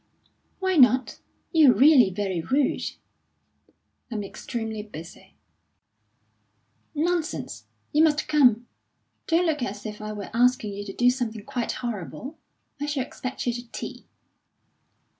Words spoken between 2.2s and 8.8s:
rude." "I'm extremely busy." "Nonsense! You must come.